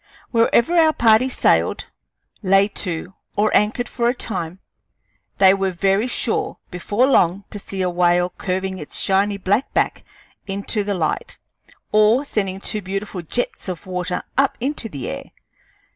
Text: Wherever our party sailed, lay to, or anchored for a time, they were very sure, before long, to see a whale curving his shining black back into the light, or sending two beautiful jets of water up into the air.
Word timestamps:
Wherever 0.31 0.75
our 0.77 0.93
party 0.93 1.29
sailed, 1.29 1.85
lay 2.41 2.67
to, 2.69 3.13
or 3.35 3.55
anchored 3.55 3.87
for 3.87 4.09
a 4.09 4.15
time, 4.15 4.57
they 5.37 5.53
were 5.53 5.69
very 5.69 6.07
sure, 6.07 6.57
before 6.71 7.05
long, 7.05 7.43
to 7.51 7.59
see 7.59 7.83
a 7.83 7.89
whale 7.91 8.31
curving 8.39 8.77
his 8.77 8.99
shining 8.99 9.37
black 9.37 9.71
back 9.75 10.03
into 10.47 10.83
the 10.83 10.95
light, 10.95 11.37
or 11.91 12.25
sending 12.25 12.59
two 12.59 12.81
beautiful 12.81 13.21
jets 13.21 13.69
of 13.69 13.85
water 13.85 14.23
up 14.39 14.57
into 14.59 14.89
the 14.89 15.07
air. 15.07 15.25